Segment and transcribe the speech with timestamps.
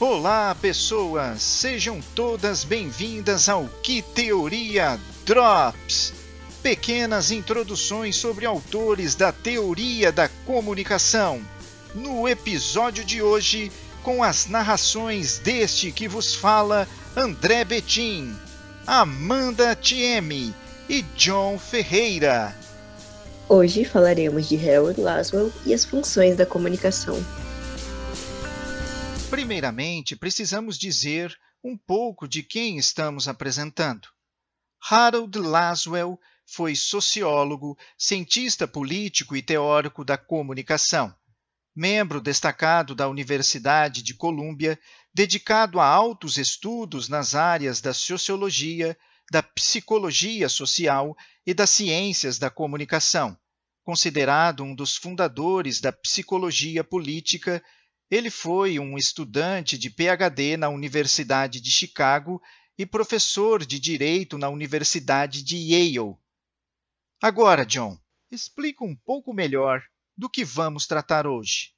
[0.00, 1.42] Olá, pessoas!
[1.42, 6.12] Sejam todas bem-vindas ao Que Teoria Drops!
[6.62, 11.40] Pequenas introduções sobre autores da teoria da comunicação.
[11.96, 13.72] No episódio de hoje,
[14.04, 16.86] com as narrações deste que vos fala
[17.16, 18.36] André Betim,
[18.86, 20.54] Amanda Thieme
[20.88, 22.54] e John Ferreira.
[23.48, 27.20] Hoje falaremos de Harold Laswell e as funções da comunicação.
[29.30, 34.08] Primeiramente, precisamos dizer um pouco de quem estamos apresentando.
[34.90, 41.14] Harold Laswell foi sociólogo, cientista político e teórico da comunicação,
[41.76, 44.80] membro destacado da Universidade de Colômbia,
[45.12, 48.96] dedicado a altos estudos nas áreas da sociologia,
[49.30, 51.14] da psicologia social
[51.46, 53.38] e das ciências da comunicação.
[53.82, 57.62] Considerado um dos fundadores da psicologia política
[58.10, 62.40] ele foi um estudante de PhD na Universidade de Chicago
[62.76, 66.16] e professor de direito na Universidade de Yale.
[67.20, 67.98] Agora, John,
[68.30, 69.82] explica um pouco melhor
[70.16, 71.72] do que vamos tratar hoje.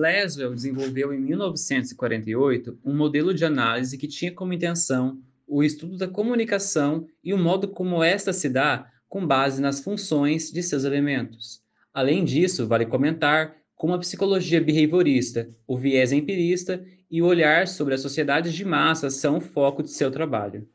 [0.00, 6.08] Laswell desenvolveu em 1948 um modelo de análise que tinha como intenção o estudo da
[6.08, 11.62] comunicação e o modo como esta se dá com base nas funções de seus elementos.
[11.94, 17.94] Além disso, vale comentar como a psicologia behaviorista, o viés empirista e o olhar sobre
[17.94, 20.66] as sociedades de massa são o foco de seu trabalho.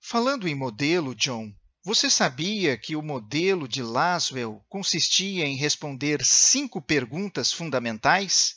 [0.00, 1.52] Falando em modelo, John,
[1.84, 8.56] você sabia que o modelo de Laswell consistia em responder cinco perguntas fundamentais?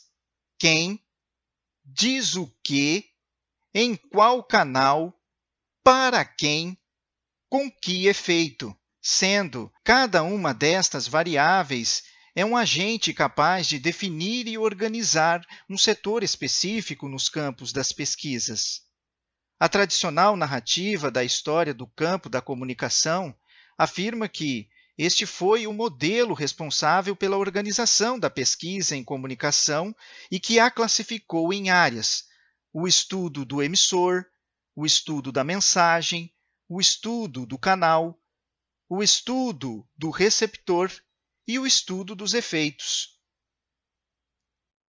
[0.58, 0.98] Quem?
[1.84, 3.04] Diz o que?
[3.74, 5.14] Em qual canal?
[5.82, 6.78] Para quem?
[7.50, 8.74] Com que efeito?
[9.02, 12.02] Sendo cada uma destas variáveis
[12.34, 18.82] é um agente capaz de definir e organizar um setor específico nos campos das pesquisas.
[19.58, 23.34] A tradicional narrativa da história do campo da comunicação
[23.78, 24.68] afirma que
[24.98, 29.94] este foi o modelo responsável pela organização da pesquisa em comunicação
[30.30, 32.26] e que a classificou em áreas:
[32.72, 34.24] o estudo do emissor,
[34.74, 36.32] o estudo da mensagem,
[36.68, 38.20] o estudo do canal,
[38.88, 40.90] o estudo do receptor
[41.46, 43.14] e o estudo dos efeitos.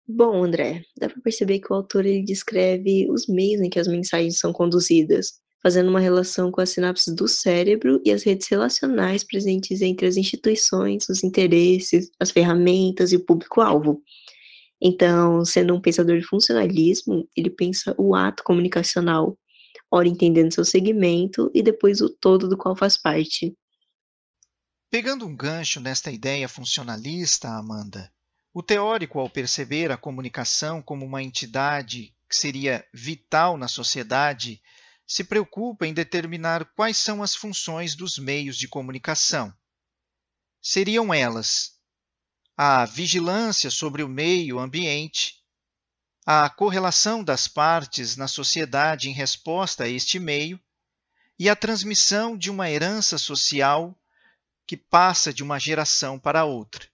[0.08, 3.88] Bom, André, dá para perceber que o autor ele descreve os meios em que as
[3.88, 9.24] mensagens são conduzidas, fazendo uma relação com as sinapses do cérebro e as redes relacionais
[9.24, 14.04] presentes entre as instituições, os interesses, as ferramentas e o público-alvo.
[14.82, 19.40] Então, sendo um pensador de funcionalismo, ele pensa o ato comunicacional,
[19.90, 23.56] ora entendendo seu segmento e depois o todo do qual faz parte.
[24.94, 28.14] Pegando um gancho nesta ideia funcionalista, Amanda,
[28.54, 34.62] o teórico, ao perceber a comunicação como uma entidade que seria vital na sociedade,
[35.08, 39.52] se preocupa em determinar quais são as funções dos meios de comunicação.
[40.62, 41.72] Seriam elas
[42.56, 45.44] a vigilância sobre o meio ambiente,
[46.24, 50.62] a correlação das partes na sociedade em resposta a este meio
[51.40, 54.00] e a transmissão de uma herança social
[54.68, 56.88] que passa de uma geração para outra.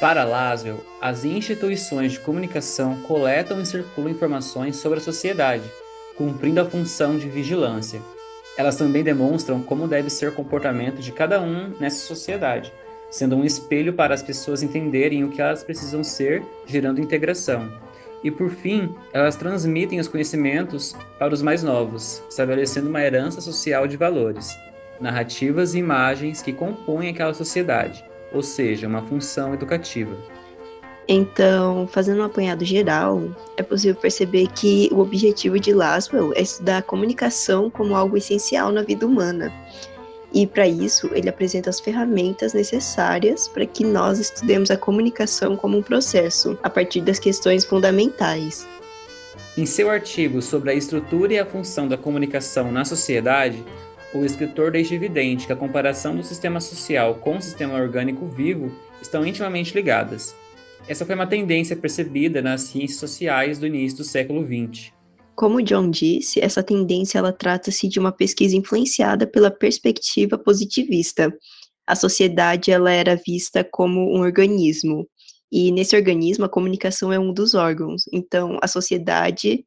[0.00, 5.68] Para Laswell, as instituições de comunicação coletam e circulam informações sobre a sociedade,
[6.16, 8.00] cumprindo a função de vigilância.
[8.56, 12.72] Elas também demonstram como deve ser o comportamento de cada um nessa sociedade,
[13.10, 17.87] sendo um espelho para as pessoas entenderem o que elas precisam ser, gerando integração.
[18.22, 23.86] E por fim, elas transmitem os conhecimentos para os mais novos, estabelecendo uma herança social
[23.86, 24.50] de valores,
[25.00, 30.16] narrativas e imagens que compõem aquela sociedade, ou seja, uma função educativa.
[31.06, 36.78] Então, fazendo um apanhado geral, é possível perceber que o objetivo de Laswell é estudar
[36.78, 39.50] a comunicação como algo essencial na vida humana
[40.32, 45.78] e para isso, ele apresenta as ferramentas necessárias para que nós estudemos a comunicação como
[45.78, 48.66] um processo, a partir das questões fundamentais.
[49.56, 53.64] Em seu artigo sobre a estrutura e a função da comunicação na sociedade,
[54.14, 58.70] o escritor deixa evidente que a comparação do sistema social com o sistema orgânico vivo
[59.02, 60.34] estão intimamente ligadas.
[60.86, 64.92] Essa foi uma tendência percebida nas ciências sociais do início do século XX.
[65.38, 71.32] Como John disse, essa tendência ela trata-se de uma pesquisa influenciada pela perspectiva positivista.
[71.86, 75.08] A sociedade ela era vista como um organismo,
[75.52, 78.02] e nesse organismo a comunicação é um dos órgãos.
[78.12, 79.64] Então, a sociedade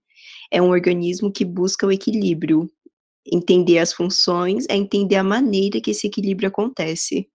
[0.52, 2.70] é um organismo que busca o equilíbrio.
[3.26, 7.30] Entender as funções é entender a maneira que esse equilíbrio acontece.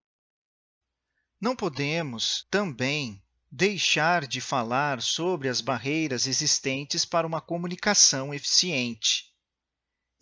[1.41, 3.19] Não podemos também
[3.51, 9.33] deixar de falar sobre as barreiras existentes para uma comunicação eficiente.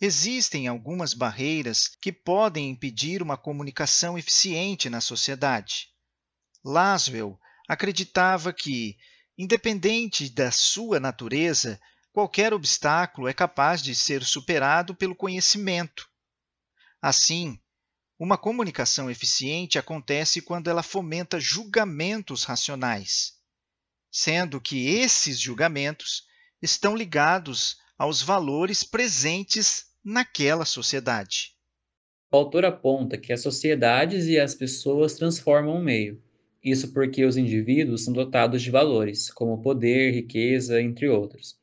[0.00, 5.88] Existem algumas barreiras que podem impedir uma comunicação eficiente na sociedade.
[6.64, 7.38] Laswell
[7.68, 8.96] acreditava que,
[9.38, 11.80] independente da sua natureza,
[12.12, 16.08] qualquer obstáculo é capaz de ser superado pelo conhecimento.
[17.00, 17.58] Assim,
[18.18, 23.34] uma comunicação eficiente acontece quando ela fomenta julgamentos racionais,
[24.10, 26.24] sendo que esses julgamentos
[26.62, 31.54] estão ligados aos valores presentes naquela sociedade.
[32.30, 36.22] O autor aponta que as sociedades e as pessoas transformam o meio.
[36.62, 41.56] Isso porque os indivíduos são dotados de valores, como poder, riqueza, entre outros.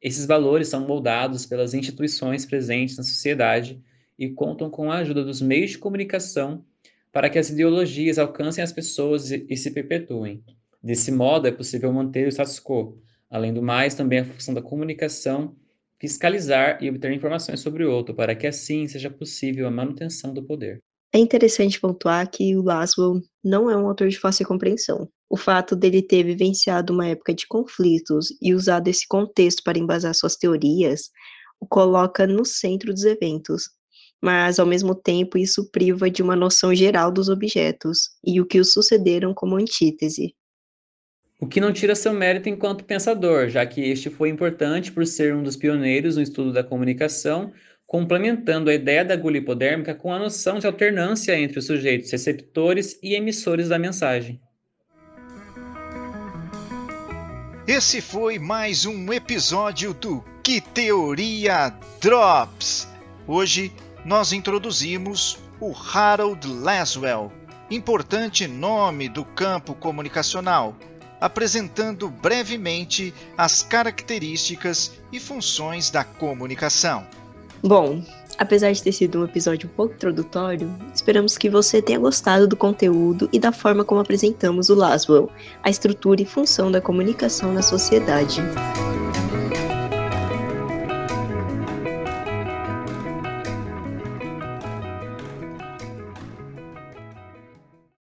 [0.00, 3.82] Esses valores são moldados pelas instituições presentes na sociedade
[4.18, 6.64] e contam com a ajuda dos meios de comunicação
[7.12, 10.42] para que as ideologias alcancem as pessoas e se perpetuem.
[10.82, 12.98] Desse modo, é possível manter o status quo.
[13.30, 15.56] Além do mais, também a função da comunicação
[15.98, 20.42] fiscalizar e obter informações sobre o outro, para que assim seja possível a manutenção do
[20.42, 20.82] poder.
[21.14, 25.08] É interessante pontuar que o Laswell não é um autor de fácil compreensão.
[25.30, 30.14] O fato dele ter vivenciado uma época de conflitos e usado esse contexto para embasar
[30.14, 31.10] suas teorias
[31.60, 33.70] o coloca no centro dos eventos,
[34.24, 38.58] mas ao mesmo tempo isso priva de uma noção geral dos objetos e o que
[38.58, 40.34] os sucederam como antítese.
[41.38, 45.34] O que não tira seu mérito enquanto pensador, já que este foi importante por ser
[45.34, 47.52] um dos pioneiros no estudo da comunicação,
[47.86, 52.98] complementando a ideia da agulha hipodérmica com a noção de alternância entre os sujeitos receptores
[53.02, 54.40] e emissores da mensagem.
[57.68, 62.88] Esse foi mais um episódio do Que Teoria Drops.
[63.26, 63.70] Hoje
[64.04, 67.32] nós introduzimos o Harold Laswell,
[67.70, 70.76] importante nome do campo comunicacional,
[71.20, 77.06] apresentando brevemente as características e funções da comunicação.
[77.62, 78.04] Bom,
[78.36, 82.56] apesar de ter sido um episódio um pouco introdutório, esperamos que você tenha gostado do
[82.56, 85.30] conteúdo e da forma como apresentamos o Laswell,
[85.62, 88.42] a estrutura e função da comunicação na sociedade.